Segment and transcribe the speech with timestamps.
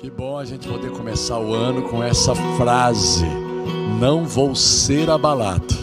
[0.00, 3.26] Que bom a gente poder começar o ano com essa frase:
[4.00, 5.74] Não vou ser abalado.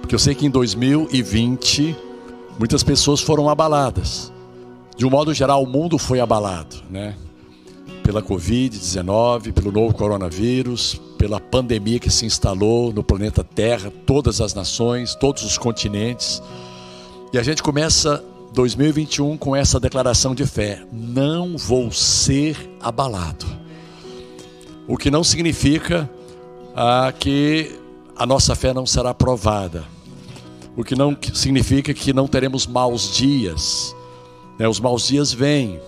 [0.00, 1.96] Porque eu sei que em 2020
[2.58, 4.32] muitas pessoas foram abaladas.
[4.96, 7.14] De um modo geral, o mundo foi abalado, né?
[8.02, 14.52] Pela Covid-19, pelo novo coronavírus, pela pandemia que se instalou no planeta Terra, todas as
[14.52, 16.42] nações, todos os continentes.
[17.32, 18.20] E a gente começa
[18.52, 23.46] 2021 com essa declaração de fé: não vou ser abalado.
[24.86, 26.08] O que não significa
[26.74, 27.78] ah, que
[28.16, 29.84] a nossa fé não será provada.
[30.76, 33.94] O que não significa que não teremos maus dias.
[34.58, 34.66] Né?
[34.66, 35.80] Os maus dias vêm,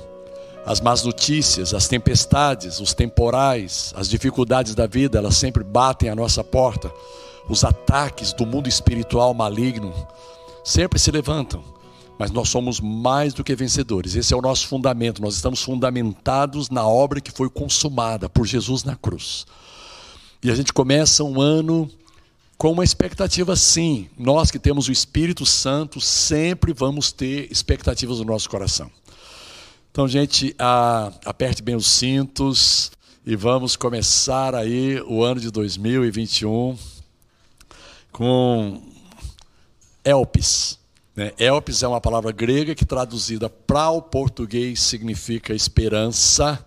[0.67, 6.15] as más notícias, as tempestades, os temporais, as dificuldades da vida, elas sempre batem à
[6.15, 6.93] nossa porta.
[7.49, 9.95] Os ataques do mundo espiritual maligno
[10.63, 11.80] sempre se levantam
[12.21, 14.15] mas nós somos mais do que vencedores.
[14.15, 15.23] Esse é o nosso fundamento.
[15.23, 19.47] Nós estamos fundamentados na obra que foi consumada por Jesus na cruz.
[20.43, 21.91] E a gente começa um ano
[22.59, 24.07] com uma expectativa, sim.
[24.19, 28.91] Nós que temos o Espírito Santo sempre vamos ter expectativas no nosso coração.
[29.91, 30.55] Então, gente,
[31.25, 32.93] aperte bem os cintos
[33.25, 36.77] e vamos começar aí o ano de 2021
[38.13, 38.83] com
[40.05, 40.80] Elpis.
[41.21, 41.35] Né?
[41.39, 46.65] Elpis é uma palavra grega que traduzida para o português significa esperança,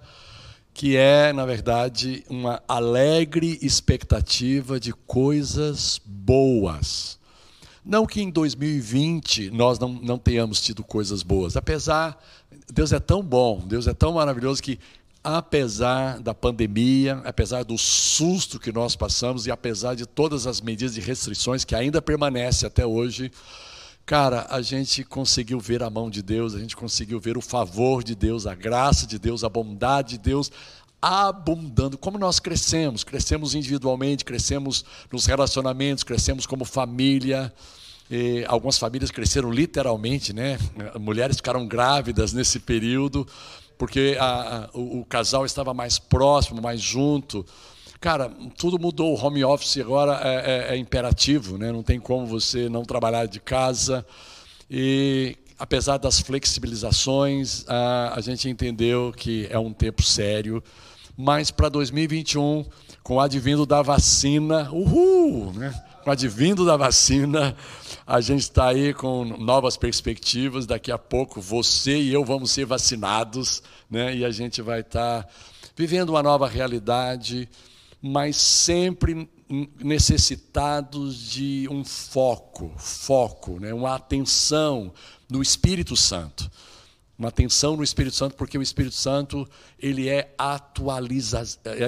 [0.72, 7.18] que é, na verdade, uma alegre expectativa de coisas boas.
[7.84, 12.16] Não que em 2020 nós não, não tenhamos tido coisas boas, apesar,
[12.72, 14.78] Deus é tão bom, Deus é tão maravilhoso que,
[15.24, 20.94] apesar da pandemia, apesar do susto que nós passamos e apesar de todas as medidas
[20.94, 23.32] de restrições que ainda permanecem até hoje,
[24.06, 28.04] Cara, a gente conseguiu ver a mão de Deus, a gente conseguiu ver o favor
[28.04, 30.52] de Deus, a graça de Deus, a bondade de Deus
[31.02, 31.98] abundando.
[31.98, 37.54] Como nós crescemos, crescemos individualmente, crescemos nos relacionamentos, crescemos como família.
[38.12, 40.60] E algumas famílias cresceram literalmente, né?
[41.00, 43.26] Mulheres ficaram grávidas nesse período,
[43.78, 47.46] porque a, a, o, o casal estava mais próximo, mais junto.
[48.04, 49.14] Cara, tudo mudou.
[49.14, 51.72] O home office agora é, é, é imperativo, né?
[51.72, 54.06] não tem como você não trabalhar de casa.
[54.70, 60.62] E apesar das flexibilizações, a, a gente entendeu que é um tempo sério.
[61.16, 62.66] Mas para 2021,
[63.02, 65.54] com o advindo da vacina, uhul!
[65.54, 65.74] Né?
[66.04, 67.56] Com o advindo da vacina,
[68.06, 70.66] a gente está aí com novas perspectivas.
[70.66, 74.14] Daqui a pouco você e eu vamos ser vacinados, né?
[74.14, 75.30] e a gente vai estar tá
[75.74, 77.48] vivendo uma nova realidade
[78.06, 79.30] mas sempre
[79.82, 83.74] necessitados de um foco, foco, né?
[83.74, 84.94] uma atenção
[85.30, 86.52] no Espírito Santo.
[87.18, 89.48] Uma atenção no Espírito Santo, porque o Espírito Santo
[89.80, 91.44] ele é, atualiza,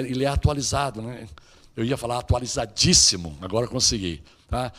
[0.08, 1.02] ele é atualizado.
[1.02, 1.28] Né?
[1.76, 4.22] Eu ia falar atualizadíssimo, agora consegui.
[4.48, 4.72] Tá?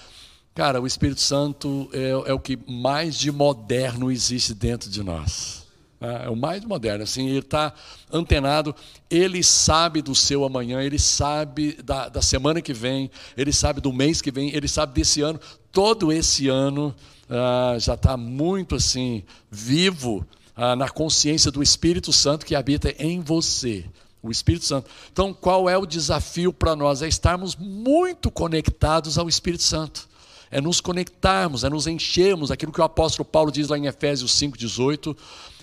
[0.55, 5.66] Cara, o Espírito Santo é, é o que mais de moderno existe dentro de nós.
[5.99, 6.25] Né?
[6.25, 7.73] É o mais moderno, assim, ele está
[8.11, 8.75] antenado,
[9.09, 13.91] ele sabe do seu amanhã, ele sabe da, da semana que vem, ele sabe do
[13.91, 15.39] mês que vem, ele sabe desse ano,
[15.71, 16.95] todo esse ano
[17.29, 20.25] ah, já está muito assim, vivo
[20.55, 23.85] ah, na consciência do Espírito Santo que habita em você.
[24.23, 24.89] O Espírito Santo.
[25.11, 27.01] Então, qual é o desafio para nós?
[27.01, 30.07] É estarmos muito conectados ao Espírito Santo
[30.49, 34.31] é nos conectarmos, é nos enchermos, aquilo que o apóstolo Paulo diz lá em Efésios
[34.39, 35.15] 5,18,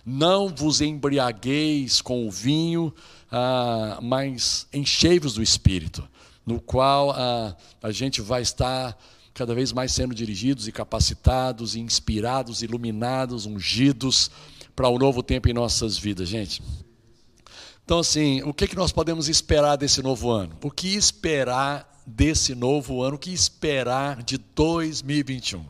[0.05, 2.93] não vos embriagueis com o vinho,
[3.31, 6.07] ah, mas enchei-vos do Espírito,
[6.45, 8.97] no qual ah, a gente vai estar
[9.33, 14.31] cada vez mais sendo dirigidos e capacitados, e inspirados, iluminados, ungidos
[14.77, 16.63] para o um novo tempo em nossas vidas, gente.
[17.85, 20.57] Então, assim, o que, que nós podemos esperar desse novo ano?
[20.63, 23.17] O que esperar desse novo ano?
[23.17, 25.65] O que esperar de 2021?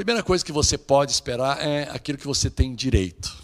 [0.00, 3.36] Primeira coisa que você pode esperar é aquilo que você tem direito,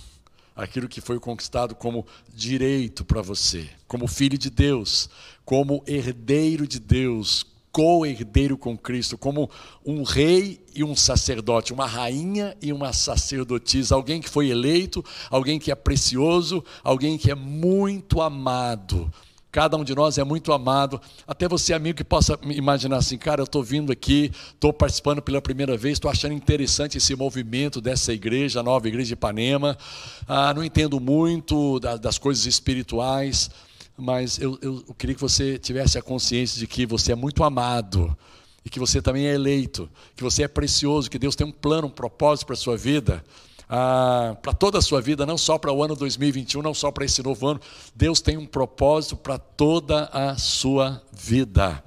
[0.56, 5.10] aquilo que foi conquistado como direito para você, como filho de Deus,
[5.44, 9.50] como herdeiro de Deus, co-herdeiro com Cristo, como
[9.84, 15.58] um rei e um sacerdote, uma rainha e uma sacerdotisa, alguém que foi eleito, alguém
[15.58, 19.12] que é precioso, alguém que é muito amado
[19.56, 21.00] Cada um de nós é muito amado.
[21.26, 25.40] Até você, amigo, que possa imaginar assim, cara, eu estou vindo aqui, estou participando pela
[25.40, 29.78] primeira vez, estou achando interessante esse movimento dessa igreja, a nova igreja de Ipanema.
[30.28, 33.48] Ah, não entendo muito das coisas espirituais,
[33.96, 37.42] mas eu, eu, eu queria que você tivesse a consciência de que você é muito
[37.42, 38.14] amado
[38.62, 41.86] e que você também é eleito, que você é precioso, que Deus tem um plano,
[41.86, 43.24] um propósito para a sua vida.
[43.68, 47.04] Ah, para toda a sua vida, não só para o ano 2021, não só para
[47.04, 47.60] esse novo ano.
[47.94, 51.82] Deus tem um propósito para toda a sua vida.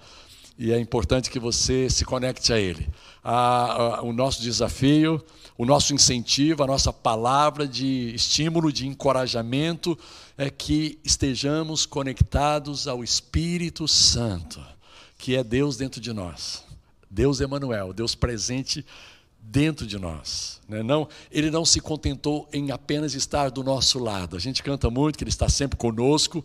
[0.57, 2.89] E é importante que você se conecte a Ele.
[3.23, 5.23] Ah, o nosso desafio,
[5.57, 9.97] o nosso incentivo, a nossa palavra de estímulo, de encorajamento
[10.37, 14.61] é que estejamos conectados ao Espírito Santo,
[15.17, 16.63] que é Deus dentro de nós.
[17.09, 18.85] Deus Emanuel, Deus presente
[19.51, 20.61] dentro de nós.
[20.67, 20.83] Né?
[20.83, 24.35] Não, ele não se contentou em apenas estar do nosso lado.
[24.35, 26.43] A gente canta muito que ele está sempre conosco,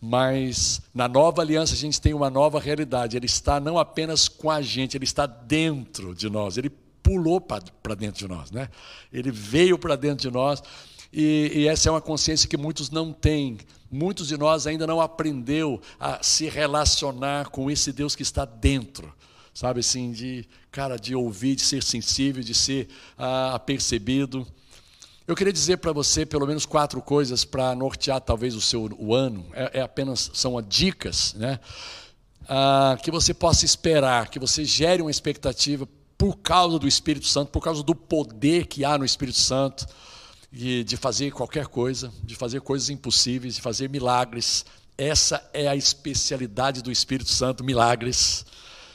[0.00, 3.16] mas na nova aliança a gente tem uma nova realidade.
[3.16, 6.56] Ele está não apenas com a gente, ele está dentro de nós.
[6.56, 6.70] Ele
[7.02, 8.68] pulou para dentro de nós, né?
[9.12, 10.62] Ele veio para dentro de nós.
[11.12, 13.58] E, e, essa é uma consciência que muitos não têm.
[13.90, 19.12] Muitos de nós ainda não aprendeu a se relacionar com esse Deus que está dentro
[19.52, 22.88] sabe assim, de, cara, de ouvir, de ser sensível, de ser
[23.18, 24.46] ah, percebido.
[25.26, 29.14] Eu queria dizer para você pelo menos quatro coisas para nortear talvez o seu o
[29.14, 29.46] ano.
[29.52, 31.60] É, é apenas são dicas, né?
[32.48, 35.88] Ah, que você possa esperar, que você gere uma expectativa
[36.18, 39.86] por causa do Espírito Santo, por causa do poder que há no Espírito Santo,
[40.50, 44.64] de, de fazer qualquer coisa, de fazer coisas impossíveis, de fazer milagres.
[44.98, 48.44] Essa é a especialidade do Espírito Santo, milagres.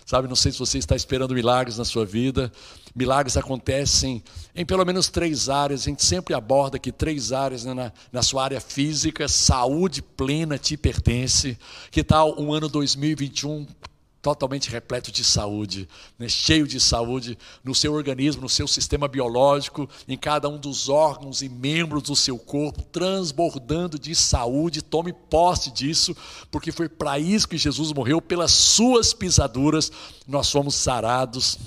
[0.06, 2.52] Sabe, não sei se você está esperando milagres na sua vida.
[2.96, 4.24] Milagres acontecem
[4.56, 5.82] em pelo menos três áreas.
[5.82, 7.74] A gente sempre aborda aqui três áreas né?
[7.74, 9.28] na, na sua área física.
[9.28, 11.58] Saúde plena te pertence.
[11.90, 13.66] Que tal um ano 2021
[14.26, 15.88] totalmente repleto de saúde,
[16.18, 16.28] né?
[16.28, 21.44] cheio de saúde no seu organismo, no seu sistema biológico, em cada um dos órgãos
[21.44, 24.82] e membros do seu corpo, transbordando de saúde.
[24.82, 26.18] Tome posse disso,
[26.50, 29.92] porque foi para isso que Jesus morreu, pelas suas pisaduras
[30.28, 31.60] nós fomos sarados.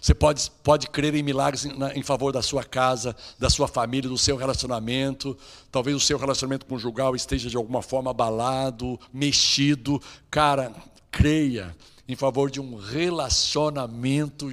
[0.00, 4.08] Você pode, pode crer em milagres em, em, favor da sua casa, da sua família,
[4.08, 5.36] do seu relacionamento.
[5.70, 10.00] Talvez o seu relacionamento conjugal esteja de alguma forma abalado, mexido.
[10.30, 10.72] Cara,
[11.14, 11.74] creia
[12.06, 14.50] em favor de um relacionamento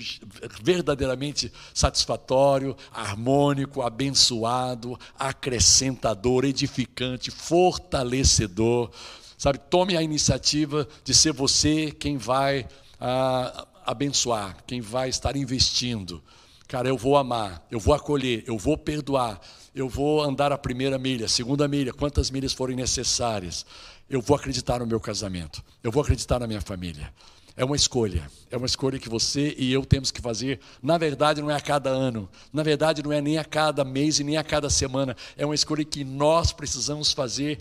[0.62, 8.90] verdadeiramente satisfatório, harmônico, abençoado, acrescentador, edificante, fortalecedor.
[9.38, 12.68] Sabe, tome a iniciativa de ser você quem vai
[13.00, 16.24] ah, abençoar, quem vai estar investindo.
[16.68, 19.42] Cara, eu vou amar, eu vou acolher, eu vou perdoar,
[19.73, 23.65] eu vou andar a primeira milha, a segunda milha, quantas milhas forem necessárias
[24.12, 27.13] eu vou acreditar no meu casamento, eu vou acreditar na minha família.
[27.56, 30.59] É uma escolha, é uma escolha que você e eu temos que fazer.
[30.83, 34.19] Na verdade, não é a cada ano, na verdade, não é nem a cada mês
[34.19, 37.59] e nem a cada semana, é uma escolha que nós precisamos fazer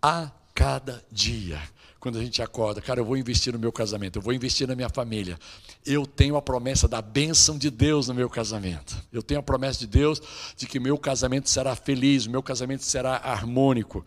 [0.00, 1.60] a cada dia.
[2.02, 4.74] Quando a gente acorda, cara, eu vou investir no meu casamento, eu vou investir na
[4.74, 5.38] minha família.
[5.86, 8.96] Eu tenho a promessa da bênção de Deus no meu casamento.
[9.12, 10.20] Eu tenho a promessa de Deus
[10.56, 14.04] de que meu casamento será feliz, meu casamento será harmônico.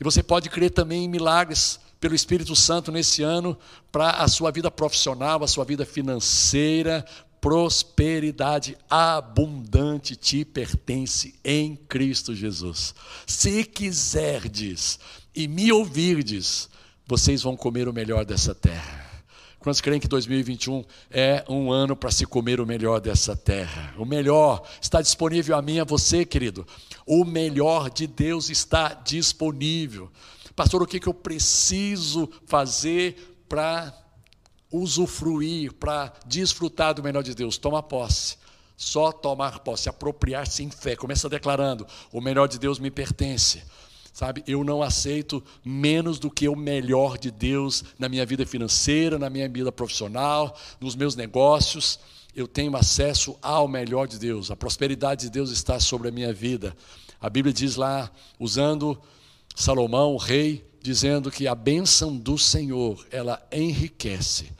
[0.00, 3.56] E você pode crer também em milagres pelo Espírito Santo nesse ano
[3.92, 7.06] para a sua vida profissional, a sua vida financeira,
[7.40, 12.92] prosperidade abundante te pertence em Cristo Jesus.
[13.24, 14.98] Se quiserdes
[15.32, 16.68] e me ouvirdes,
[17.06, 19.06] vocês vão comer o melhor dessa terra.
[19.60, 23.94] Quantos creem que 2021 é um ano para se comer o melhor dessa terra?
[23.98, 26.66] O melhor está disponível a mim a você, querido.
[27.04, 30.10] O melhor de Deus está disponível.
[30.54, 33.92] Pastor, o que, que eu preciso fazer para
[34.70, 37.58] usufruir, para desfrutar do melhor de Deus?
[37.58, 38.36] Toma posse.
[38.76, 40.94] Só tomar posse, apropriar-se em fé.
[40.94, 43.64] Começa declarando: o melhor de Deus me pertence.
[44.16, 49.18] Sabe, eu não aceito menos do que o melhor de Deus na minha vida financeira,
[49.18, 52.00] na minha vida profissional, nos meus negócios.
[52.34, 54.50] Eu tenho acesso ao melhor de Deus.
[54.50, 56.74] A prosperidade de Deus está sobre a minha vida.
[57.20, 58.98] A Bíblia diz lá, usando
[59.54, 64.50] Salomão, o rei, dizendo que a bênção do Senhor, ela enriquece.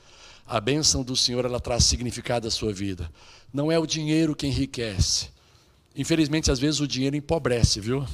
[0.45, 3.11] A bênção do Senhor, ela traz significado à sua vida.
[3.51, 5.29] Não é o dinheiro que enriquece.
[5.95, 8.05] Infelizmente, às vezes o dinheiro empobrece, viu?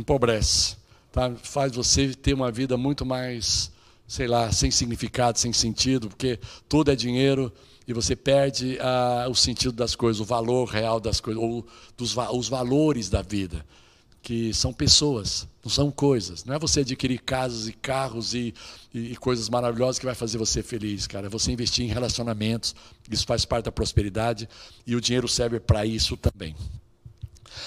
[0.00, 0.76] Empobrece,
[1.12, 1.34] tá?
[1.42, 3.70] faz você ter uma vida muito mais,
[4.06, 6.38] sei lá, sem significado, sem sentido, porque
[6.68, 7.52] tudo é dinheiro
[7.86, 12.14] e você perde ah, o sentido das coisas, o valor real das coisas, ou dos,
[12.34, 13.64] os valores da vida,
[14.20, 16.44] que são pessoas, não são coisas.
[16.44, 18.52] Não é você adquirir casas e carros e,
[18.92, 21.28] e, e coisas maravilhosas que vai fazer você feliz, cara.
[21.28, 22.76] É você investir em relacionamentos,
[23.10, 24.46] isso faz parte da prosperidade
[24.86, 26.54] e o dinheiro serve para isso também.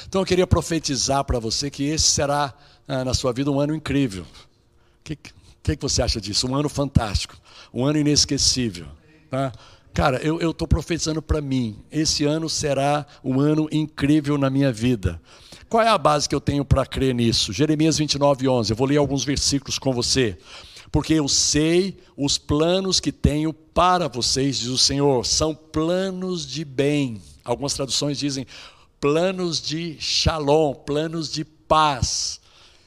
[0.07, 2.53] Então eu queria profetizar para você que esse será
[2.87, 4.23] ah, na sua vida um ano incrível.
[4.23, 6.47] O que, que, que, você acha disso?
[6.47, 7.35] Um ano fantástico,
[7.73, 8.87] um ano inesquecível.
[9.29, 9.51] Tá?
[9.93, 11.77] Cara, eu estou profetizando para mim.
[11.91, 15.21] Esse ano será um ano incrível na minha vida.
[15.67, 17.51] Qual é a base que eu tenho para crer nisso?
[17.51, 18.71] Jeremias 29, 11.
[18.71, 20.37] Eu vou ler alguns versículos com você.
[20.91, 26.65] Porque eu sei os planos que tenho para vocês, diz o Senhor, são planos de
[26.65, 27.21] bem.
[27.43, 28.45] Algumas traduções dizem
[29.01, 32.39] planos de shalom, planos de paz.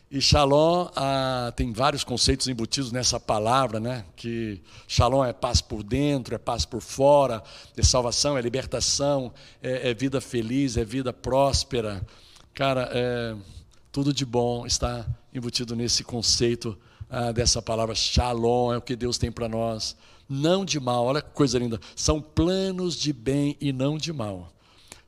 [0.09, 4.05] E shalom ah, tem vários conceitos embutidos nessa palavra, né?
[4.15, 7.43] Que shalom é paz por dentro, é paz por fora,
[7.77, 12.01] é salvação, é libertação, é, é vida feliz, é vida próspera.
[12.55, 13.35] Cara, é,
[13.91, 15.05] tudo de bom está
[15.35, 16.79] embutido nesse conceito
[17.11, 19.97] ah, dessa palavra shalom, é o que Deus tem para nós.
[20.29, 21.81] Não de mal, olha que coisa linda.
[21.97, 24.54] São planos de bem e não de mal.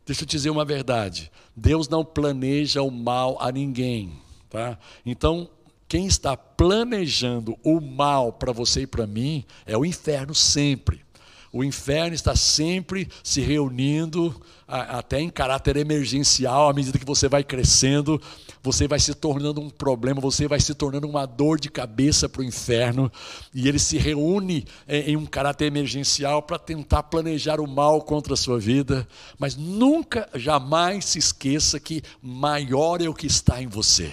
[0.06, 4.12] Deixa eu te dizer uma verdade: Deus não planeja o mal a ninguém.
[4.48, 4.78] Tá?
[5.04, 5.50] Então,
[5.88, 11.04] quem está planejando o mal para você e para mim é o inferno sempre.
[11.53, 14.35] O inferno está sempre se reunindo,
[14.69, 18.21] até em caráter emergencial, à medida que você vai crescendo,
[18.62, 22.43] você vai se tornando um problema, você vai se tornando uma dor de cabeça para
[22.43, 23.11] o inferno,
[23.55, 28.37] e ele se reúne em um caráter emergencial para tentar planejar o mal contra a
[28.37, 29.07] sua vida,
[29.38, 34.12] mas nunca, jamais se esqueça que maior é o que está em você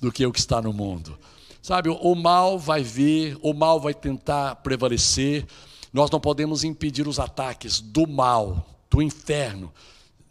[0.00, 1.16] do que o que está no mundo.
[1.62, 5.46] Sabe, o mal vai vir, o mal vai tentar prevalecer,
[5.92, 9.72] nós não podemos impedir os ataques do mal, do inferno,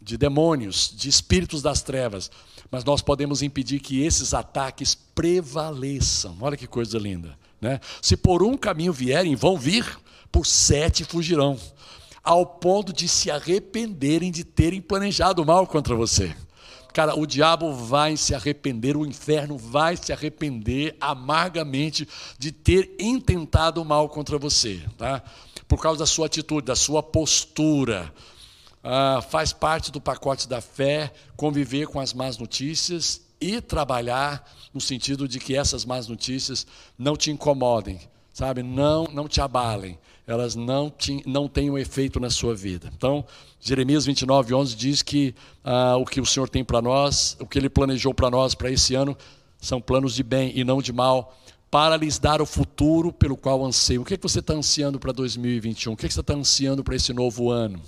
[0.00, 2.30] de demônios, de espíritos das trevas,
[2.70, 6.36] mas nós podemos impedir que esses ataques prevaleçam.
[6.40, 7.38] Olha que coisa linda.
[7.60, 7.78] Né?
[8.00, 9.86] Se por um caminho vierem, vão vir,
[10.32, 11.58] por sete fugirão,
[12.24, 16.34] ao ponto de se arrependerem de terem planejado mal contra você.
[16.92, 22.06] Cara, o diabo vai se arrepender, o inferno vai se arrepender amargamente
[22.38, 25.22] de ter intentado mal contra você, tá?
[25.72, 28.12] Por causa da sua atitude, da sua postura.
[28.84, 34.82] Ah, faz parte do pacote da fé conviver com as más notícias e trabalhar no
[34.82, 36.66] sentido de que essas más notícias
[36.98, 37.98] não te incomodem,
[38.34, 38.62] sabe?
[38.62, 42.92] Não, não te abalem, elas não, te, não tenham efeito na sua vida.
[42.94, 43.24] Então,
[43.58, 47.58] Jeremias 29, 11 diz que ah, o que o Senhor tem para nós, o que
[47.58, 49.16] Ele planejou para nós para esse ano,
[49.58, 51.34] são planos de bem e não de mal,
[51.72, 54.02] para lhes dar o futuro pelo qual anseio.
[54.02, 55.94] O que, é que você está ansiando para 2021?
[55.94, 57.80] O que, é que você está ansiando para esse novo ano?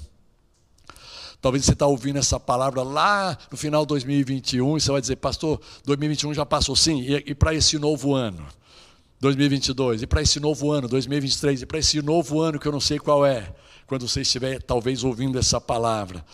[1.38, 5.16] Talvez você está ouvindo essa palavra lá no final de 2021 e você vai dizer,
[5.16, 8.46] pastor, 2021 já passou sim, e, e para esse novo ano?
[9.20, 12.80] 2022, e para esse novo ano, 2023, e para esse novo ano que eu não
[12.80, 13.54] sei qual é,
[13.86, 16.24] quando você estiver talvez ouvindo essa palavra.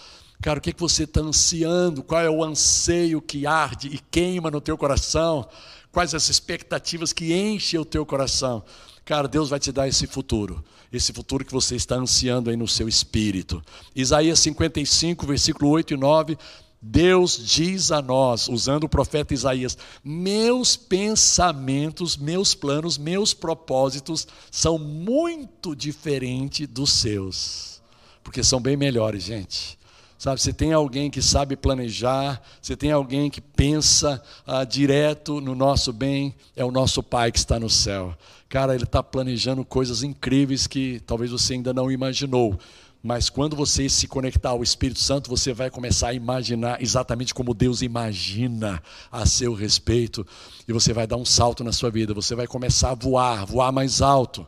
[0.43, 2.03] Cara, o que, é que você está ansiando?
[2.03, 5.47] Qual é o anseio que arde e queima no teu coração?
[5.93, 8.65] Quais as expectativas que enchem o teu coração?
[9.05, 12.67] Cara, Deus vai te dar esse futuro, esse futuro que você está ansiando aí no
[12.67, 13.63] seu espírito.
[13.95, 16.39] Isaías 55, versículo 8 e 9.
[16.81, 24.79] Deus diz a nós, usando o profeta Isaías: Meus pensamentos, meus planos, meus propósitos são
[24.79, 27.83] muito diferentes dos seus,
[28.25, 29.80] porque são bem melhores, gente.
[30.21, 35.55] Sabe, você tem alguém que sabe planejar, você tem alguém que pensa ah, direto no
[35.55, 38.15] nosso bem, é o nosso Pai que está no céu.
[38.47, 42.61] Cara, Ele está planejando coisas incríveis que talvez você ainda não imaginou.
[43.03, 47.55] Mas quando você se conectar ao Espírito Santo, você vai começar a imaginar exatamente como
[47.55, 50.27] Deus imagina a seu respeito.
[50.69, 53.73] E você vai dar um salto na sua vida, você vai começar a voar, voar
[53.73, 54.47] mais alto.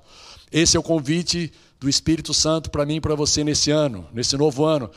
[0.52, 1.50] Esse é o convite
[1.80, 4.90] do Espírito Santo para mim e para você nesse ano, nesse novo ano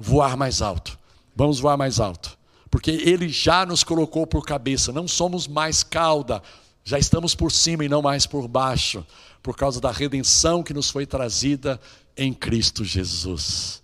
[0.00, 0.98] voar mais alto.
[1.36, 2.38] Vamos voar mais alto.
[2.70, 6.42] Porque Ele já nos colocou por cabeça, não somos mais cauda,
[6.84, 9.04] já estamos por cima e não mais por baixo,
[9.42, 11.80] por causa da redenção que nos foi trazida
[12.16, 13.82] em Cristo Jesus.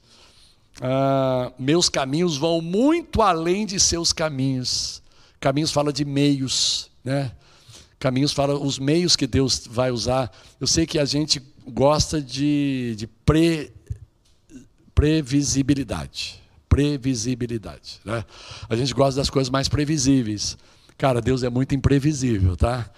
[0.80, 5.02] Ah, meus caminhos vão muito além de seus caminhos.
[5.40, 7.32] Caminhos fala de meios, né?
[7.98, 10.30] Caminhos fala os meios que Deus vai usar.
[10.60, 13.72] Eu sei que a gente gosta de, de pre,
[14.96, 16.42] previsibilidade.
[16.68, 18.00] Previsibilidade.
[18.02, 18.24] Né?
[18.68, 20.56] A gente gosta das coisas mais previsíveis.
[20.96, 22.90] Cara, Deus é muito imprevisível, tá?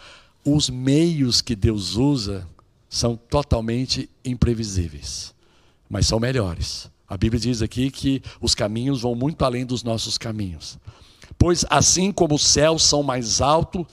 [0.44, 2.46] Os meios que Deus usa
[2.88, 5.34] são totalmente imprevisíveis,
[5.90, 6.88] mas são melhores.
[7.08, 10.78] A Bíblia diz aqui que os caminhos vão muito além dos nossos caminhos.
[11.36, 13.84] Pois assim como os céus são mais altos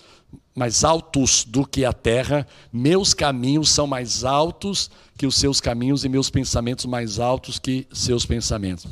[0.56, 6.06] mais altos do que a terra, meus caminhos são mais altos que os seus caminhos
[6.06, 8.88] e meus pensamentos mais altos que seus pensamentos.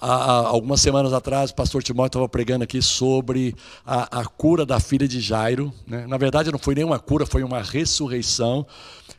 [0.00, 4.80] há, algumas semanas atrás, o pastor Timóteo estava pregando aqui sobre a, a cura da
[4.80, 5.72] filha de Jairo.
[5.86, 6.06] Né?
[6.06, 8.66] Na verdade, não foi nenhuma cura, foi uma ressurreição.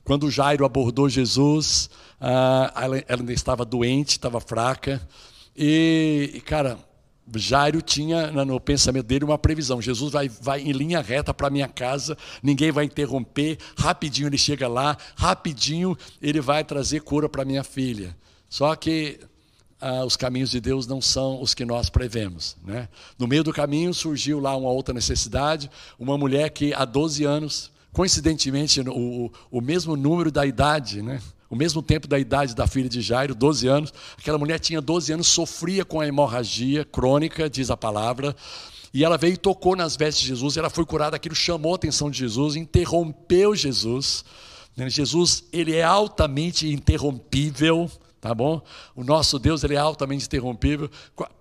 [0.04, 1.90] Quando Jairo abordou Jesus,
[2.20, 5.02] ah, ela, ela ainda estava doente, estava fraca.
[5.56, 6.78] E, cara,
[7.36, 11.68] Jairo tinha no pensamento dele uma previsão: Jesus vai, vai em linha reta para minha
[11.68, 17.64] casa, ninguém vai interromper, rapidinho ele chega lá, rapidinho ele vai trazer cura para minha
[17.64, 18.16] filha.
[18.50, 19.20] Só que
[19.80, 22.56] ah, os caminhos de Deus não são os que nós prevemos.
[22.64, 22.88] Né?
[23.18, 25.70] No meio do caminho surgiu lá uma outra necessidade,
[26.00, 31.22] uma mulher que há 12 anos, coincidentemente o, o mesmo número da idade, né?
[31.50, 33.94] O mesmo tempo da idade da filha de Jairo, 12 anos.
[34.18, 38.36] Aquela mulher tinha 12 anos, sofria com a hemorragia crônica, diz a palavra.
[38.94, 41.76] E ela veio e tocou nas vestes de Jesus, ela foi curada, aquilo chamou a
[41.76, 44.24] atenção de Jesus, interrompeu Jesus.
[44.88, 47.90] Jesus, ele é altamente interrompível,
[48.22, 48.62] tá bom?
[48.96, 50.90] O nosso Deus, ele é altamente interrompível.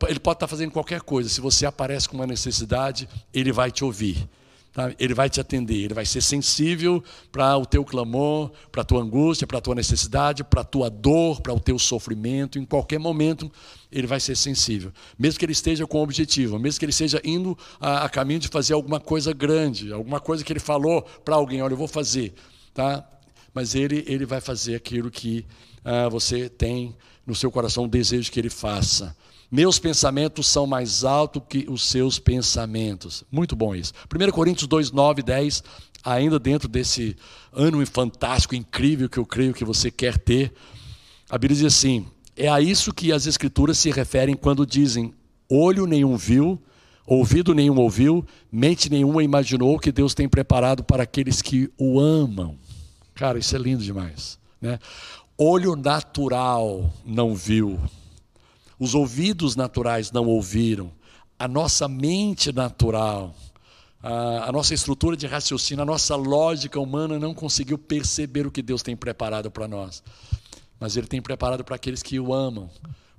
[0.09, 1.29] Ele pode estar fazendo qualquer coisa.
[1.29, 4.29] Se você aparece com uma necessidade, ele vai te ouvir.
[4.77, 4.93] Tá?
[4.99, 7.03] Ele vai te atender, ele vai ser sensível
[7.33, 10.91] para o teu clamor, para a tua angústia, para a tua necessidade, para a tua
[10.91, 12.59] dor, para o teu sofrimento.
[12.59, 13.51] Em qualquer momento,
[13.91, 14.93] ele vai ser sensível.
[15.19, 18.49] Mesmo que ele esteja com objetivo, mesmo que ele esteja indo a, a caminho de
[18.49, 22.35] fazer alguma coisa grande, alguma coisa que ele falou para alguém: olha, eu vou fazer.
[22.75, 23.03] Tá?
[23.55, 25.47] Mas ele, ele vai fazer aquilo que
[25.83, 26.95] ah, você tem
[27.27, 29.17] no seu coração o desejo que ele faça.
[29.51, 33.25] Meus pensamentos são mais altos que os seus pensamentos.
[33.31, 33.93] Muito bom isso.
[34.13, 35.63] 1 Coríntios 2, 9 10,
[36.05, 37.17] ainda dentro desse
[37.53, 40.53] ano fantástico, incrível que eu creio que você quer ter,
[41.29, 45.13] a Bíblia diz assim: é a isso que as Escrituras se referem quando dizem:
[45.51, 46.61] olho nenhum viu,
[47.07, 52.57] ouvido nenhum ouviu, mente nenhuma imaginou que Deus tem preparado para aqueles que o amam.
[53.15, 54.39] Cara, isso é lindo demais.
[54.61, 54.79] Né?
[55.39, 57.79] Olho natural não viu
[58.79, 60.93] os ouvidos naturais não ouviram,
[61.39, 63.35] a nossa mente natural,
[64.03, 68.63] a, a, nossa estrutura de raciocínio, a nossa lógica humana não conseguiu perceber o que
[68.63, 70.03] Deus tem preparado para nós.
[70.79, 72.71] Mas Ele tem preparado para aqueles que o amam,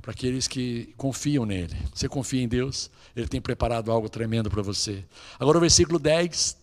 [0.01, 1.75] para aqueles que confiam nele.
[1.93, 2.89] Você confia em Deus?
[3.15, 5.03] Ele tem preparado algo tremendo para você.
[5.39, 6.57] Agora o versículo 10,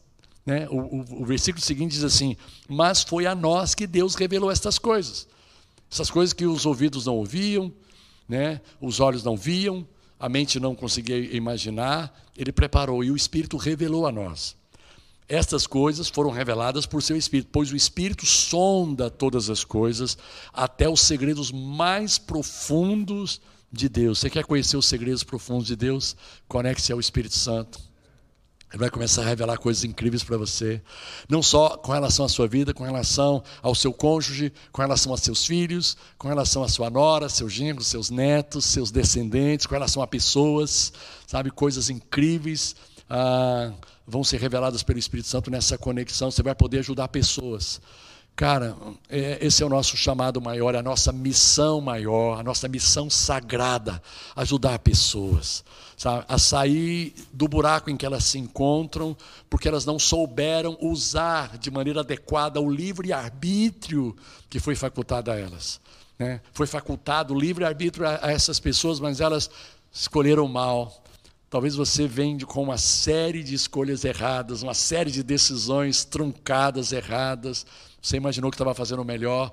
[0.47, 2.37] né, o, o, o versículo seguinte diz assim:
[2.69, 5.27] Mas foi a nós que Deus revelou estas coisas.
[5.91, 7.73] Essas coisas que os ouvidos não ouviam,
[8.29, 8.61] né?
[8.81, 9.87] os olhos não viam,
[10.19, 14.57] a mente não conseguia imaginar, ele preparou e o Espírito revelou a nós.
[15.29, 20.19] Estas coisas foram reveladas por seu Espírito, pois o Espírito sonda todas as coisas,
[20.53, 23.41] até os segredos mais profundos
[23.73, 24.19] de Deus.
[24.19, 26.15] Você quer conhecer os segredos profundos de Deus?
[26.47, 27.81] Conecte-se ao Espírito Santo.
[28.75, 30.83] Ele vai começar a revelar coisas incríveis para você.
[31.29, 35.17] Não só com relação à sua vida, com relação ao seu cônjuge, com relação a
[35.17, 40.03] seus filhos, com relação à sua nora, seus genros, seus netos, seus descendentes, com relação
[40.03, 40.93] a pessoas,
[41.25, 41.53] sabe?
[41.53, 42.75] Coisas incríveis
[43.09, 43.71] ah,
[44.05, 46.33] vão ser reveladas pelo Espírito Santo nessa conexão.
[46.33, 47.81] Você vai poder ajudar pessoas.
[48.37, 48.77] Cara,
[49.09, 54.03] é, esse é o nosso chamado maior, a nossa missão maior, a nossa missão sagrada,
[54.35, 55.65] ajudar pessoas
[55.97, 59.17] sabe, a sair do buraco em que elas se encontram,
[59.49, 64.15] porque elas não souberam usar de maneira adequada o livre-arbítrio
[64.49, 65.81] que foi facultado a elas.
[66.19, 66.41] Né?
[66.53, 69.51] Foi facultado o livre-arbítrio a, a essas pessoas, mas elas
[69.93, 71.03] escolheram mal.
[71.49, 77.65] Talvez você venha com uma série de escolhas erradas, uma série de decisões truncadas, erradas.
[78.05, 79.51] Você imaginou que estava fazendo o melhor,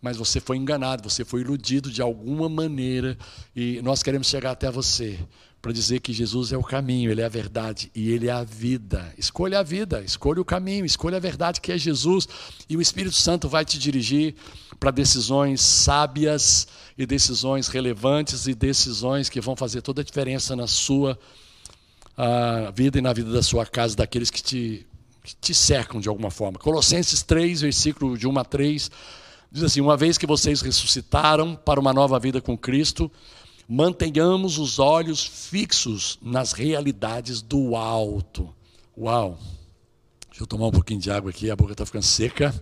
[0.00, 3.16] mas você foi enganado, você foi iludido de alguma maneira,
[3.54, 5.16] e nós queremos chegar até você
[5.62, 8.42] para dizer que Jesus é o caminho, Ele é a verdade e Ele é a
[8.42, 9.14] vida.
[9.16, 12.26] Escolha a vida, escolha o caminho, escolha a verdade que é Jesus,
[12.68, 14.34] e o Espírito Santo vai te dirigir
[14.80, 16.66] para decisões sábias
[16.98, 21.16] e decisões relevantes e decisões que vão fazer toda a diferença na sua
[22.18, 24.86] uh, vida e na vida da sua casa, daqueles que te,
[25.22, 26.58] que te cercam de alguma forma.
[26.58, 28.90] Colossenses 3, versículo de 1 a 3,
[29.50, 33.10] diz assim: Uma vez que vocês ressuscitaram para uma nova vida com Cristo,
[33.68, 38.52] mantenhamos os olhos fixos nas realidades do alto.
[38.98, 39.38] Uau!
[40.28, 42.52] Deixa eu tomar um pouquinho de água aqui, a boca está ficando seca.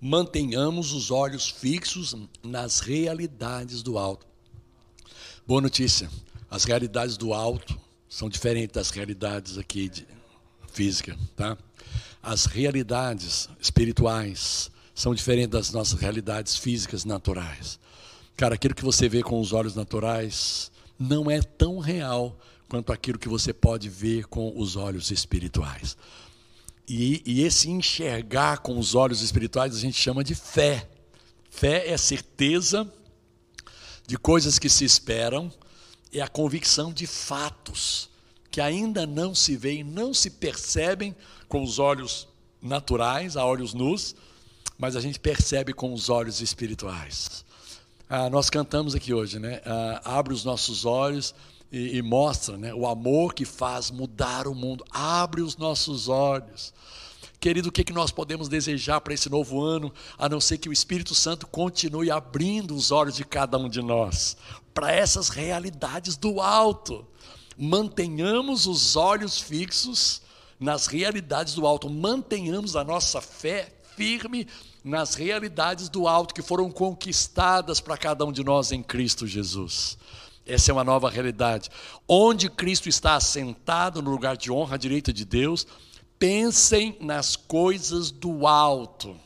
[0.00, 4.26] Mantenhamos os olhos fixos nas realidades do alto.
[5.46, 6.10] Boa notícia:
[6.50, 7.78] as realidades do alto
[8.08, 10.04] são diferentes das realidades aqui de
[10.72, 11.56] física, tá?
[12.20, 17.78] as realidades espirituais são diferentes das nossas realidades físicas naturais.
[18.36, 22.36] Cara, aquilo que você vê com os olhos naturais não é tão real
[22.68, 25.96] quanto aquilo que você pode ver com os olhos espirituais.
[26.88, 30.88] E, e esse enxergar com os olhos espirituais a gente chama de fé.
[31.48, 32.92] Fé é certeza
[34.06, 35.52] de coisas que se esperam,
[36.12, 38.08] é a convicção de fatos
[38.50, 41.14] que ainda não se veem, não se percebem
[41.48, 42.26] com os olhos
[42.62, 44.14] naturais, a olhos nus,
[44.78, 47.44] mas a gente percebe com os olhos espirituais.
[48.08, 49.60] Ah, nós cantamos aqui hoje, né?
[49.66, 51.34] Ah, abre os nossos olhos
[51.70, 52.72] e, e mostra né?
[52.72, 54.84] o amor que faz mudar o mundo.
[54.90, 56.72] Abre os nossos olhos.
[57.38, 60.68] Querido, o que, que nós podemos desejar para esse novo ano, a não ser que
[60.68, 64.36] o Espírito Santo continue abrindo os olhos de cada um de nós
[64.72, 67.06] para essas realidades do alto.
[67.56, 70.20] Mantenhamos os olhos fixos
[70.60, 74.46] nas realidades do alto, mantenhamos a nossa fé firme
[74.84, 79.96] nas realidades do alto que foram conquistadas para cada um de nós em Cristo Jesus.
[80.46, 81.70] Essa é uma nova realidade.
[82.06, 85.66] Onde Cristo está assentado no lugar de honra à direita de Deus,
[86.18, 89.16] pensem nas coisas do alto.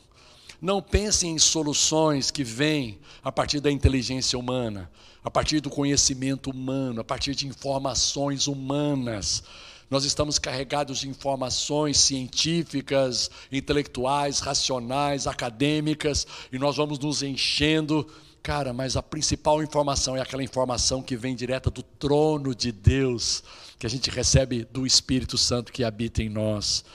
[0.61, 4.89] Não pensem em soluções que vêm a partir da inteligência humana,
[5.23, 9.43] a partir do conhecimento humano, a partir de informações humanas.
[9.89, 18.07] Nós estamos carregados de informações científicas, intelectuais, racionais, acadêmicas, e nós vamos nos enchendo
[18.43, 23.43] Cara, mas a principal informação é aquela informação que vem direta do trono de Deus,
[23.81, 26.85] que a gente recebe do Espírito Santo que habita em nós.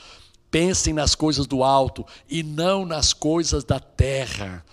[0.53, 4.65] Pensem nas coisas do alto e não nas coisas da terra.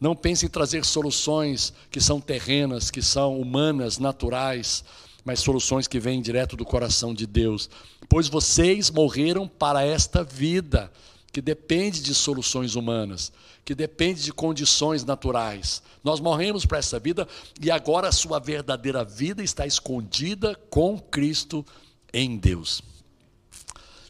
[0.00, 4.82] Não pensem em trazer soluções que são terrenas, que são humanas, naturais,
[5.22, 7.68] mas soluções que vêm direto do coração de Deus.
[8.08, 10.90] Pois vocês morreram para esta vida
[11.30, 13.30] que depende de soluções humanas,
[13.70, 15.80] que depende de condições naturais.
[16.02, 17.28] Nós morremos para essa vida
[17.60, 21.64] e agora a sua verdadeira vida está escondida com Cristo
[22.12, 22.82] em Deus.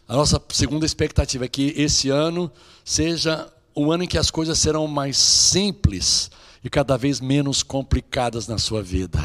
[0.09, 2.51] A nossa segunda expectativa é que esse ano
[2.83, 6.31] seja um ano em que as coisas serão mais simples
[6.65, 9.21] e cada vez menos complicadas na sua vida.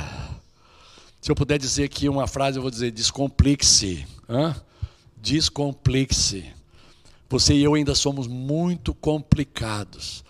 [1.22, 4.06] Se eu puder dizer aqui uma frase, eu vou dizer: descomplique-se.
[5.16, 6.52] Descomplique-se.
[7.30, 10.24] Você e eu ainda somos muito complicados.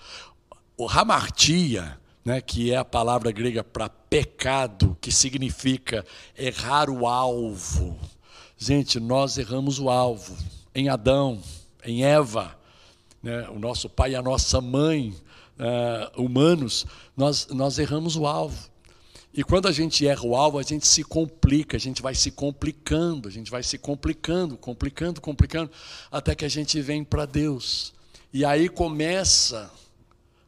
[0.77, 6.05] O hamartia, né, que é a palavra grega para pecado, que significa
[6.37, 7.97] errar o alvo.
[8.57, 10.35] Gente, nós erramos o alvo
[10.73, 11.41] em Adão,
[11.83, 12.57] em Eva,
[13.21, 15.13] né, o nosso pai e a nossa mãe,
[15.59, 18.69] uh, humanos, nós, nós erramos o alvo.
[19.37, 22.31] E quando a gente erra o alvo, a gente se complica, a gente vai se
[22.31, 25.69] complicando, a gente vai se complicando, complicando, complicando,
[26.09, 27.93] até que a gente vem para Deus.
[28.31, 29.69] E aí começa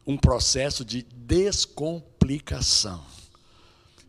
[0.05, 3.03] um processo de descomplicação.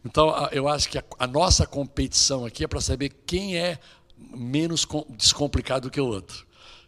[0.04, 3.80] Então, eu acho que a, nossa competição aqui é para saber quem é
[4.16, 6.46] menos descomplicado que o outro.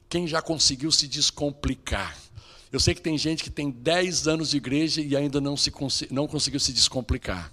[0.09, 2.17] Quem já conseguiu se descomplicar.
[2.73, 5.73] Eu sei que tem gente que tem 10 anos de igreja e ainda não, se,
[6.11, 7.53] não conseguiu se descomplicar.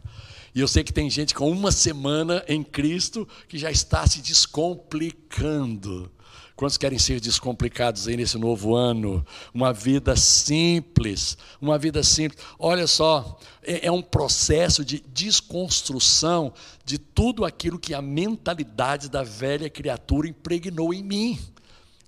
[0.53, 4.21] E eu sei que tem gente com uma semana em Cristo que já está se
[4.21, 6.11] descomplicando.
[6.55, 9.23] Quantos querem ser descomplicados aí nesse novo ano?
[9.53, 12.43] Uma vida simples, uma vida simples.
[12.57, 16.51] Olha só, é, é, um processo de desconstrução
[16.83, 21.39] de tudo aquilo que a mentalidade da velha criatura impregnou em mim.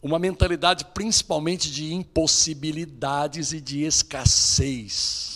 [0.01, 5.29] Uma mentalidade principalmente de impossibilidades e de escassez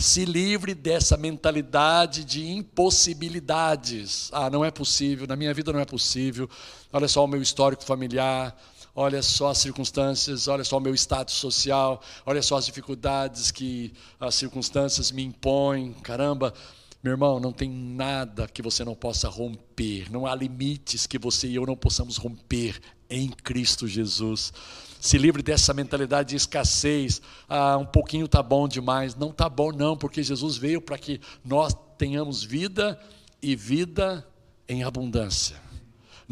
[0.00, 4.30] se livre dessa mentalidade de impossibilidades.
[4.32, 6.48] Ah, não é possível, na minha vida não é possível.
[6.90, 8.56] Olha só o meu histórico familiar,
[8.96, 13.92] olha só as circunstâncias, olha só o meu status social, olha só as dificuldades que
[14.18, 15.92] as circunstâncias me impõem.
[16.02, 16.54] Caramba,
[17.02, 21.48] meu irmão, não tem nada que você não possa romper, não há limites que você
[21.48, 24.52] e eu não possamos romper em Cristo Jesus
[25.00, 27.22] se livre dessa mentalidade de escassez.
[27.48, 29.16] Ah, um pouquinho está bom demais.
[29.16, 33.00] Não está bom, não, porque Jesus veio para que nós tenhamos vida
[33.42, 34.26] e vida
[34.68, 35.69] em abundância.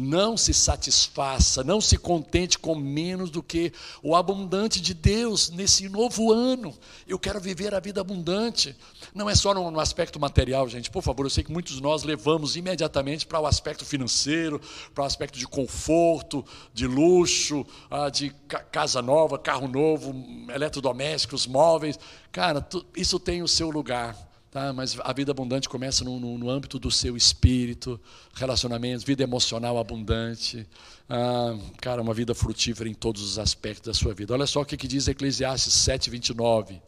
[0.01, 5.89] Não se satisfaça, não se contente com menos do que o abundante de Deus nesse
[5.89, 6.73] novo ano.
[7.05, 8.73] Eu quero viver a vida abundante.
[9.13, 10.89] Não é só no, aspecto material, gente.
[10.89, 14.61] Por favor, eu sei que muitos de nós levamos imediatamente para o aspecto financeiro,
[14.95, 18.29] para o aspecto de conforto, de luxo, ah, de
[18.71, 20.15] casa nova, carro novo,
[20.49, 21.99] eletrodomésticos, móveis.
[22.31, 24.28] Cara, isso tem o seu lugar.
[24.51, 24.73] Tá?
[24.73, 27.99] Mas a vida abundante começa no, no, no âmbito do seu espírito,
[28.33, 30.67] relacionamentos, vida emocional abundante.
[31.07, 34.33] Ah, cara, uma vida frutífera em todos os aspectos da sua vida.
[34.33, 36.81] Olha só o que, que diz Eclesiastes 7, 29.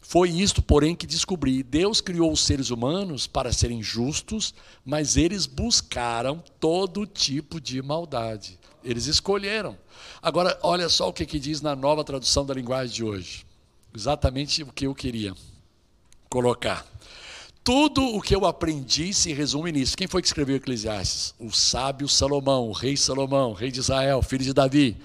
[0.00, 5.44] Foi isto, porém, que descobri: Deus criou os seres humanos para serem justos, mas eles
[5.44, 8.58] buscaram todo tipo de maldade.
[8.82, 9.76] Eles escolheram.
[10.22, 13.46] Agora, olha só o que, que diz na nova tradução da linguagem de hoje.
[13.94, 15.34] Exatamente o que eu queria
[16.32, 16.86] colocar.
[17.62, 19.94] Tudo o que eu aprendi se resume nisso.
[19.94, 21.34] Quem foi que escreveu Eclesiastes?
[21.38, 24.96] O sábio Salomão, o rei Salomão, rei de Israel, filho de Davi.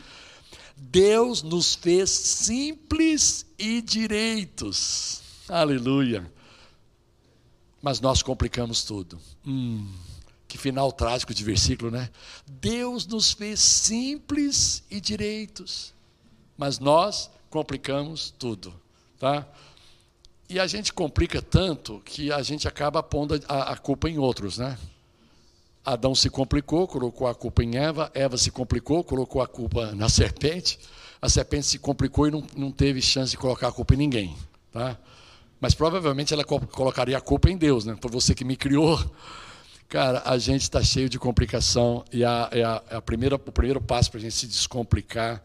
[0.77, 5.21] Deus nos fez simples e direitos.
[5.49, 6.31] Aleluia.
[7.81, 9.19] Mas nós complicamos tudo.
[9.45, 9.91] Hum,
[10.47, 12.09] que final trágico de versículo, né?
[12.47, 15.93] Deus nos fez simples e direitos.
[16.57, 18.73] Mas nós complicamos tudo,
[19.19, 19.45] tá?
[20.49, 24.57] E a gente complica tanto que a gente acaba pondo a, a culpa em outros,
[24.57, 24.77] né?
[25.83, 30.09] Adão se complicou, colocou a culpa em Eva, Eva se complicou, colocou a culpa na
[30.09, 30.79] serpente,
[31.21, 34.37] a serpente se complicou e não, não teve chance de colocar a culpa em ninguém.
[34.71, 34.97] Tá?
[35.59, 37.97] Mas provavelmente ela colocaria a culpa em Deus, né?
[37.99, 38.99] Foi você que me criou.
[39.89, 42.49] Cara, a gente está cheio de complicação e a,
[42.91, 45.43] a, a primeira, o primeiro passo para a gente se descomplicar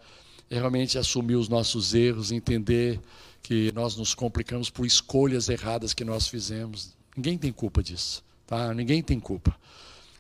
[0.51, 3.01] é realmente assumir os nossos erros, entender
[3.43, 6.97] que nós nos complicamos por escolhas erradas que nós fizemos.
[7.17, 8.73] Ninguém tem culpa disso, tá?
[8.73, 9.55] Ninguém tem culpa.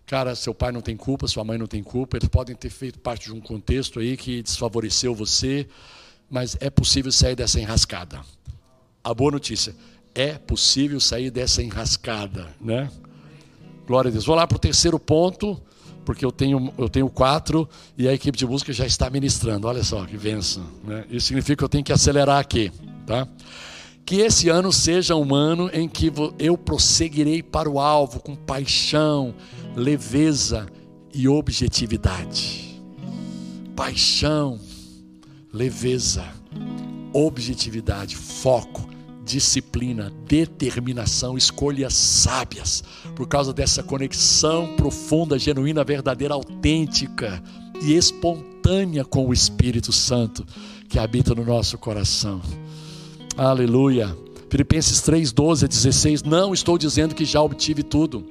[0.06, 2.98] Cara, seu pai não tem culpa, sua mãe não tem culpa, eles podem ter feito
[2.98, 5.66] parte de um contexto aí que desfavoreceu você,
[6.28, 8.20] mas é possível sair dessa enrascada.
[9.02, 9.74] A boa notícia,
[10.14, 12.90] é possível sair dessa enrascada, né?
[13.86, 14.26] Glória a Deus.
[14.26, 15.60] Vou lá para o terceiro ponto,
[16.04, 19.66] porque eu tenho, eu tenho quatro e a equipe de música já está ministrando.
[19.66, 20.64] Olha só que benção.
[20.84, 21.04] Né?
[21.10, 22.72] Isso significa que eu tenho que acelerar aqui.
[23.06, 23.26] Tá?
[24.04, 29.34] Que esse ano seja um ano em que eu prosseguirei para o alvo com paixão,
[29.76, 30.66] leveza
[31.14, 32.82] e objetividade.
[33.76, 34.58] Paixão,
[35.52, 36.24] leveza,
[37.12, 38.88] objetividade, foco,
[39.24, 42.82] disciplina, determinação, escolhas sábias,
[43.14, 47.42] por causa dessa conexão profunda, genuína, verdadeira, autêntica
[47.82, 50.44] e espontânea com o Espírito Santo
[50.88, 52.40] que habita no nosso coração.
[53.36, 54.14] Aleluia.
[54.50, 56.22] Filipenses 3, 12 a 16.
[56.22, 58.26] Não estou dizendo que já obtive tudo,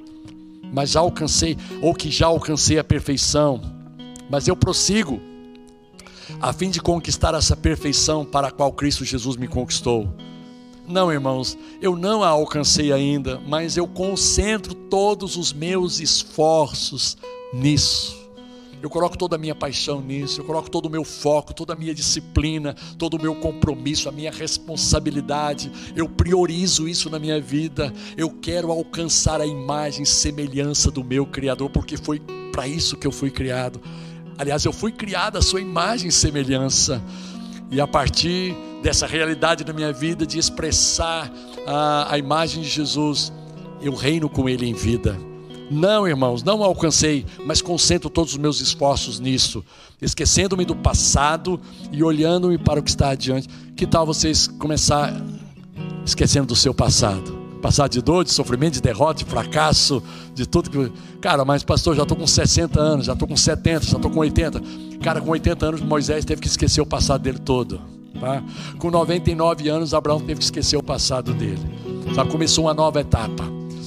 [0.72, 3.60] mas já alcancei, ou que já alcancei a perfeição,
[4.30, 5.20] mas eu prossigo,
[6.40, 10.14] a fim de conquistar essa perfeição para a qual Cristo Jesus me conquistou.
[10.86, 17.16] Não, irmãos, eu não a alcancei ainda, mas eu concentro todos os meus esforços
[17.52, 18.20] nisso.
[18.82, 21.76] Eu coloco toda a minha paixão nisso, eu coloco todo o meu foco, toda a
[21.76, 25.70] minha disciplina, todo o meu compromisso, a minha responsabilidade.
[25.94, 27.92] Eu priorizo isso na minha vida.
[28.16, 33.06] Eu quero alcançar a imagem e semelhança do meu Criador, porque foi para isso que
[33.06, 33.80] eu fui criado.
[34.36, 37.00] Aliás, eu fui criado à sua imagem e semelhança.
[37.70, 41.32] E a partir dessa realidade na minha vida, de expressar
[41.66, 43.32] a, a imagem de Jesus,
[43.80, 45.18] eu reino com Ele em vida.
[45.70, 49.64] Não, irmãos, não alcancei, mas concentro todos os meus esforços nisso,
[50.02, 51.58] esquecendo-me do passado
[51.90, 53.48] e olhando-me para o que está adiante.
[53.74, 55.14] Que tal vocês começar
[56.04, 57.40] esquecendo do seu passado?
[57.62, 60.02] Passado de dor, de sofrimento, de derrota, de fracasso,
[60.34, 60.92] de tudo que.
[61.20, 64.18] Cara, mas pastor, já estou com 60 anos, já estou com 70, já estou com
[64.18, 64.60] 80.
[65.00, 67.91] Cara, com 80 anos, Moisés teve que esquecer o passado dele todo.
[68.20, 68.42] Tá?
[68.78, 71.62] Com 99 anos, Abraão teve que esquecer o passado dele.
[72.14, 73.44] Já começou uma nova etapa.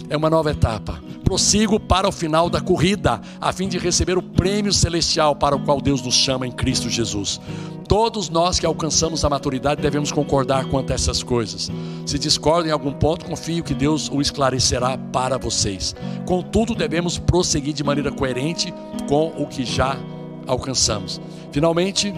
[0.09, 4.21] É uma nova etapa prossigo para o final da corrida, a fim de receber o
[4.21, 7.41] prêmio celestial para o qual Deus nos chama em Cristo Jesus.
[7.87, 11.71] Todos nós que alcançamos a maturidade devemos concordar quanto a essas coisas.
[12.05, 15.95] Se discordam em algum ponto, confio que Deus o esclarecerá para vocês.
[16.25, 18.73] Contudo, devemos prosseguir de maneira coerente
[19.09, 19.97] com o que já
[20.45, 21.19] alcançamos.
[21.51, 22.13] Finalmente,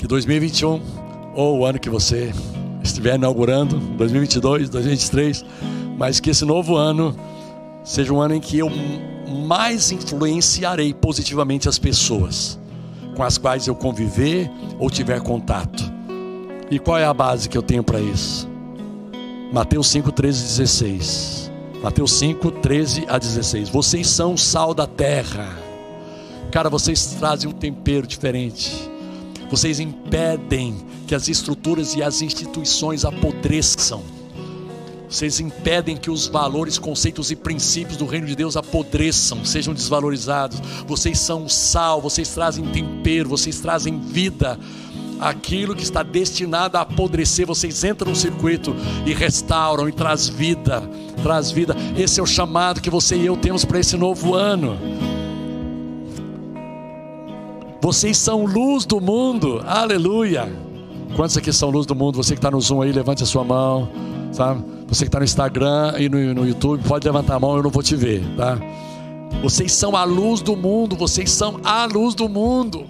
[0.00, 0.80] que 2021,
[1.34, 2.32] ou o ano que você
[2.82, 5.44] estiver inaugurando, 2022, 2023,
[5.98, 7.14] mas que esse novo ano
[7.84, 8.70] seja um ano em que eu
[9.46, 12.58] mais influenciarei positivamente as pessoas
[13.14, 15.84] com as quais eu conviver ou tiver contato.
[16.70, 18.48] E qual é a base que eu tenho para isso?
[19.52, 21.52] Mateus 5, 13 16.
[21.82, 23.68] Mateus 5, 13 a 16.
[23.68, 25.46] Vocês são o sal da terra.
[26.50, 28.90] Cara, vocês trazem um tempero diferente.
[29.50, 34.02] Vocês impedem que as estruturas e as instituições apodreçam
[35.10, 40.60] vocês impedem que os valores, conceitos e princípios do reino de Deus apodreçam, sejam desvalorizados.
[40.86, 44.56] Vocês são sal, vocês trazem tempero, vocês trazem vida.
[45.18, 48.72] Aquilo que está destinado a apodrecer, vocês entram no circuito
[49.04, 50.80] e restauram e traz vida,
[51.24, 51.74] traz vida.
[51.98, 54.78] Esse é o chamado que você e eu temos para esse novo ano.
[57.80, 59.62] Vocês são luz do mundo.
[59.66, 60.52] Aleluia.
[61.16, 62.16] Quantos aqui são luz do mundo?
[62.16, 63.88] Você que está no Zoom aí, levante a sua mão,
[64.32, 64.62] sabe?
[64.86, 67.70] Você que está no Instagram e no, no YouTube, pode levantar a mão, eu não
[67.70, 68.58] vou te ver, tá?
[69.42, 72.84] Vocês são a luz do mundo, vocês são a luz do mundo.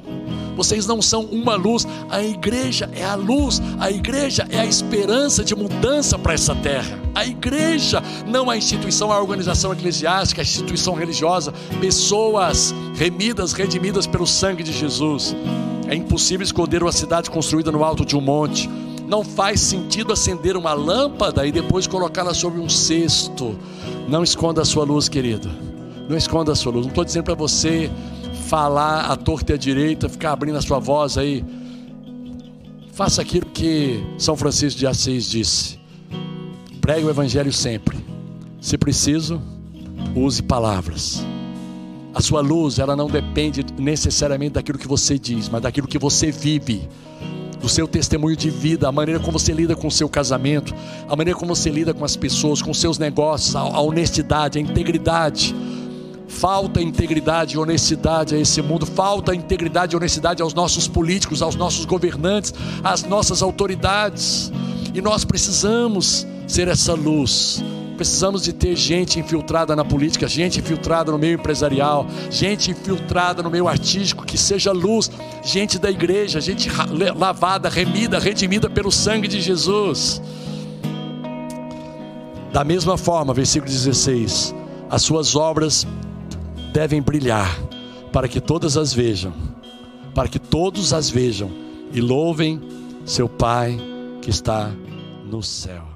[0.61, 5.42] Vocês não são uma luz, a igreja é a luz, a igreja é a esperança
[5.42, 7.01] de mudança para essa terra.
[7.14, 14.27] A igreja, não a instituição, a organização eclesiástica, a instituição religiosa, pessoas remidas, redimidas pelo
[14.27, 15.35] sangue de Jesus.
[15.88, 18.68] É impossível esconder uma cidade construída no alto de um monte.
[19.09, 23.59] Não faz sentido acender uma lâmpada e depois colocá-la sobre um cesto.
[24.07, 25.51] Não esconda a sua luz, querido.
[26.07, 26.85] Não esconda a sua luz.
[26.85, 27.90] Não estou dizendo para você
[28.49, 31.45] falar à torta e à direita, ficar abrindo a sua voz aí.
[32.93, 35.79] Faça aquilo que São Francisco de Assis disse.
[36.81, 37.99] Pregue o Evangelho sempre.
[38.61, 39.40] Se preciso,
[40.14, 41.25] use palavras.
[42.12, 46.31] A sua luz, ela não depende necessariamente daquilo que você diz, mas daquilo que você
[46.31, 46.88] vive.
[47.61, 50.75] Do seu testemunho de vida, a maneira como você lida com o seu casamento,
[51.09, 55.55] a maneira como você lida com as pessoas, com seus negócios, a honestidade, a integridade
[56.31, 61.57] Falta integridade e honestidade a esse mundo, falta integridade e honestidade aos nossos políticos, aos
[61.57, 64.51] nossos governantes, às nossas autoridades.
[64.95, 67.62] E nós precisamos ser essa luz.
[67.97, 73.51] Precisamos de ter gente infiltrada na política, gente infiltrada no meio empresarial, gente infiltrada no
[73.51, 75.11] meio artístico, que seja luz,
[75.45, 76.71] gente da igreja, gente
[77.14, 80.23] lavada, remida, redimida pelo sangue de Jesus.
[82.53, 84.55] Da mesma forma, versículo 16:
[84.88, 85.87] as suas obras
[86.72, 87.59] devem brilhar,
[88.12, 89.33] para que todas as vejam,
[90.14, 91.50] para que todos as vejam
[91.92, 92.61] e louvem
[93.04, 93.78] seu Pai
[94.22, 94.70] que está
[95.30, 95.89] no céu.